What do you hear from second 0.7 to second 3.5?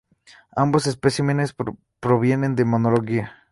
especímenes provienen de Mongolia.